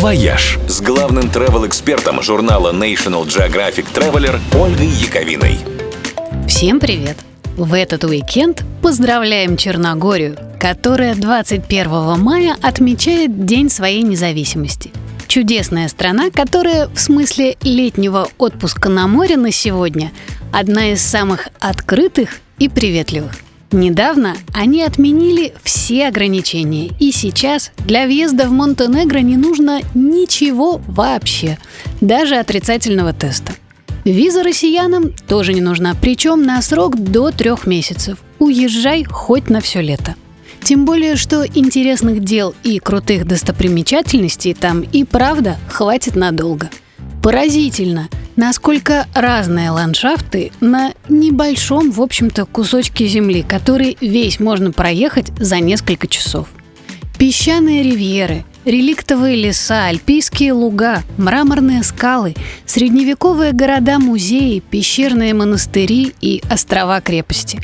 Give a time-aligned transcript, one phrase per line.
[0.00, 5.58] «Вояж» с главным travel-экспертом журнала National Geographic Traveler Ольгой Яковиной.
[6.48, 7.18] Всем привет!
[7.58, 14.90] В этот уикенд поздравляем Черногорию, которая 21 мая отмечает День своей независимости.
[15.28, 20.12] Чудесная страна, которая в смысле летнего отпуска на море на сегодня
[20.50, 23.32] одна из самых открытых и приветливых–
[23.72, 31.56] Недавно они отменили все ограничения, и сейчас для въезда в Монтенегро не нужно ничего вообще,
[32.00, 33.52] даже отрицательного теста.
[34.04, 38.18] Виза россиянам тоже не нужна, причем на срок до трех месяцев.
[38.40, 40.16] Уезжай хоть на все лето.
[40.64, 46.70] Тем более, что интересных дел и крутых достопримечательностей там и правда хватит надолго.
[47.22, 55.60] Поразительно– насколько разные ландшафты на небольшом, в общем-то, кусочке земли, который весь можно проехать за
[55.60, 56.48] несколько часов.
[57.18, 62.34] Песчаные ривьеры, реликтовые леса, альпийские луга, мраморные скалы,
[62.64, 67.60] средневековые города-музеи, пещерные монастыри и острова-крепости.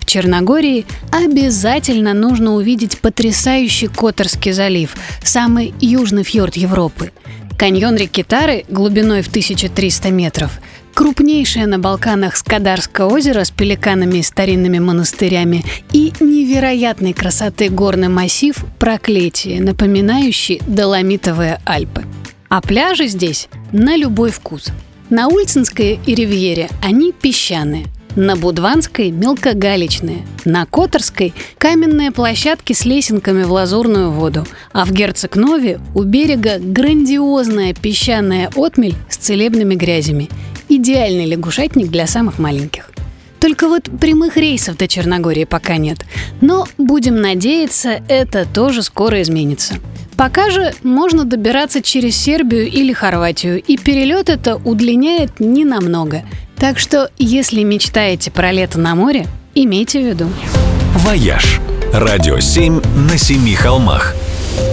[0.00, 7.12] В Черногории обязательно нужно увидеть потрясающий Которский залив, самый южный фьорд Европы–
[7.60, 10.60] Каньон реки Тары глубиной в 1300 метров,
[10.94, 18.56] крупнейшее на Балканах Скадарское озеро с пеликанами и старинными монастырями и невероятной красоты горный массив
[18.78, 22.06] Проклятие, напоминающий Доломитовые Альпы.
[22.48, 24.68] А пляжи здесь на любой вкус.
[25.10, 27.84] На Ульцинской и Ривьере они песчаные–
[28.16, 35.80] на Будванской– мелкогалечные, на Которской– каменные площадки с лесенками в лазурную воду, а в Герцогнове
[35.94, 40.28] у берега грандиозная песчаная отмель с целебными грязями.
[40.68, 42.90] Идеальный лягушатник для самых маленьких.
[43.40, 46.04] Только вот прямых рейсов до Черногории пока нет.
[46.40, 49.76] Но, будем надеяться, это тоже скоро изменится.
[50.16, 56.24] Пока же можно добираться через Сербию или Хорватию, и перелет это удлиняет не намного.
[56.60, 60.28] Так что, если мечтаете про лето на море, имейте в виду.
[60.94, 61.58] «Вояж»–
[61.94, 64.14] радио 7 на семи холмах.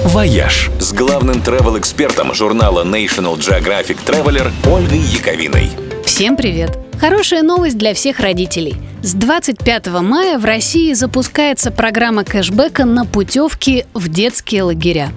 [0.03, 5.69] «Вояж» с главным travel-экспертом журнала National Geographic Traveler Ольгой Яковиной.
[6.06, 6.78] Всем привет!
[7.00, 8.75] Хорошая новость для всех родителей.
[9.01, 15.11] С 25 мая в России запускается программа кэшбэка на путевки в детские лагеря.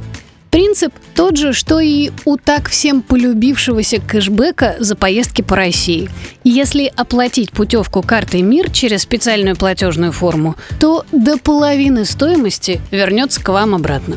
[0.50, 6.10] Принцип тот же, что и у так всем полюбившегося кэшбэка за поездки по России.
[6.42, 13.48] Если оплатить путевку картой МИР через специальную платежную форму, то до половины стоимости вернется к
[13.48, 14.16] вам обратно.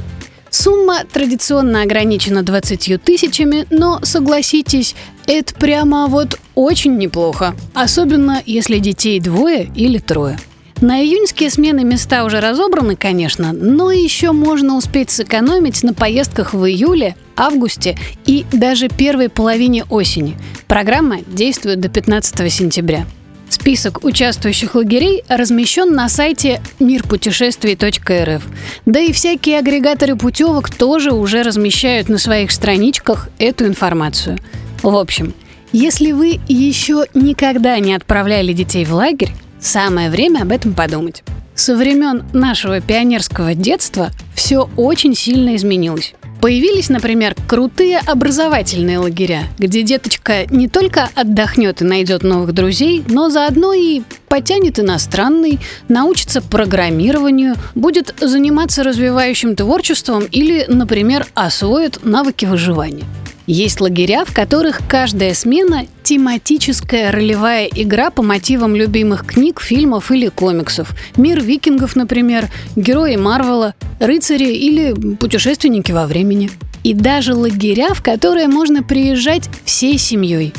[0.49, 4.95] Сумма традиционно ограничена 20 тысячами, но, согласитесь,
[5.27, 7.55] это прямо вот очень неплохо.
[7.73, 10.38] Особенно, если детей двое или трое.
[10.83, 16.66] На июньские смены места уже разобраны, конечно, но еще можно успеть сэкономить на поездках в
[16.66, 20.35] июле, августе и даже первой половине осени.
[20.67, 23.05] Программа действует до 15 сентября.
[23.47, 28.44] Список участвующих лагерей размещен на сайте мирпутешествий.рф.
[28.85, 34.38] Да и всякие агрегаторы путевок тоже уже размещают на своих страничках эту информацию.
[34.81, 35.33] В общем,
[35.71, 39.31] если вы еще никогда не отправляли детей в лагерь,
[39.63, 41.24] Самое время об этом подумать.
[41.56, 46.16] Со времен нашего пионерского детства все очень сильно изменилось.
[46.41, 53.29] Появились, например, крутые образовательные лагеря, где деточка не только отдохнет и найдет новых друзей, но
[53.29, 63.06] заодно и потянет иностранный, научится программированию, будет заниматься развивающим творчеством или, например, освоит навыки выживания.
[63.45, 70.29] Есть лагеря, в которых каждая смена– тематическая ролевая игра по мотивам любимых книг, фильмов или
[70.29, 70.95] комиксов.
[71.17, 76.51] Мир викингов, например, герои Марвела, рыцари или путешественники во времени.
[76.83, 80.53] И даже лагеря, в которые можно приезжать всей семьей.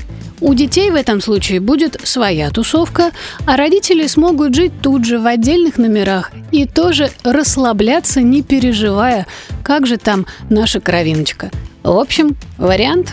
[0.45, 3.11] У детей в этом случае будет своя тусовка,
[3.47, 9.27] а родители смогут жить тут же в отдельных номерах и тоже расслабляться, не переживая,
[9.63, 11.51] как же там наша кровиночка–
[11.85, 13.13] в общем, вариант.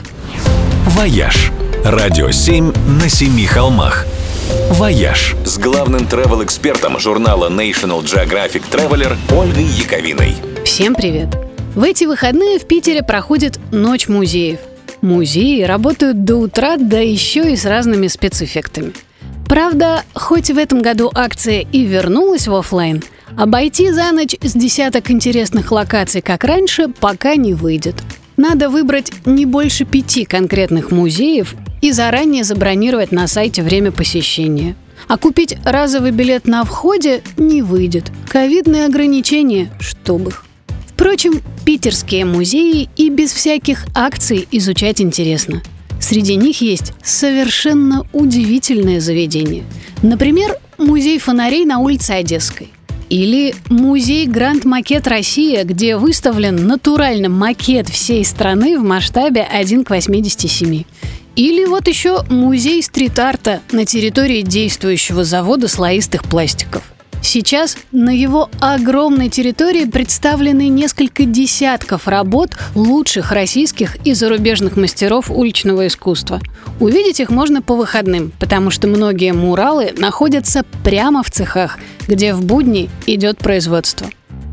[0.88, 1.52] «Вояж»–
[1.84, 4.06] радио 7 на семи холмах.
[4.70, 10.36] «Вояж» с главным travel-экспертом журнала National Geographic Traveler Ольгой Яковиной.
[10.64, 11.28] Всем привет!
[11.76, 14.60] В эти выходные в Питере проходит Ночь музеев.
[15.02, 18.94] Музеи работают до утра, да еще и с разными спецэффектами.
[19.48, 23.04] Правда, хоть в этом году акция и вернулась в офлайн,
[23.38, 27.96] обойти за ночь с десяток интересных локаций, как раньше, пока не выйдет–
[28.42, 34.76] надо выбрать не больше пяти конкретных музеев и заранее забронировать на сайте время посещения.
[35.08, 38.12] А купить разовый билет на входе не выйдет.
[38.28, 40.46] Ковидные ограничения, чтобы их
[41.02, 45.64] Впрочем, питерские музеи и без всяких акций изучать интересно.
[46.00, 49.64] Среди них есть совершенно удивительные заведения.
[50.04, 52.70] Например, музей фонарей на улице Одесской.
[53.10, 59.90] Или музей Гранд Макет Россия, где выставлен натуральный макет всей страны в масштабе 1 к
[59.90, 60.84] 87.
[61.36, 66.84] Или вот еще музей стрит-арта на территории действующего завода слоистых пластиков.
[67.22, 75.86] Сейчас на его огромной территории представлены несколько десятков работ лучших российских и зарубежных мастеров уличного
[75.86, 76.42] искусства.
[76.80, 81.78] Увидеть их можно по выходным, потому что многие муралы находятся прямо в цехах,
[82.08, 84.08] где в будни идет производство.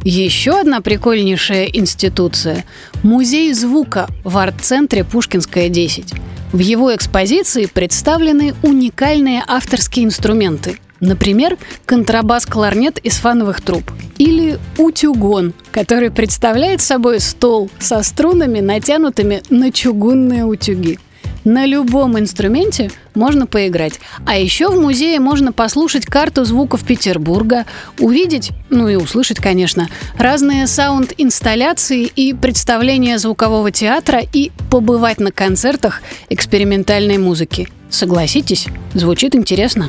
[0.04, 2.64] Еще одна прикольнейшая институция–
[3.02, 6.12] Музей звука в арт-центре Пушкинская, 10.
[6.52, 11.56] В его экспозиции представлены уникальные авторские инструменты– Например,
[11.86, 13.90] контрабас-кларнет из фановых труб.
[14.18, 20.98] Или утюгон, который представляет собой стол со струнами, натянутыми на чугунные утюги.
[21.44, 24.00] На любом инструменте можно поиграть.
[24.26, 27.64] А еще в музее можно послушать карту звуков Петербурга,
[27.98, 36.02] увидеть, ну и услышать, конечно, разные sound-инсталляции и представления звукового театра и побывать на концертах
[36.28, 37.68] экспериментальной музыки.
[37.88, 39.88] Согласитесь, звучит интересно.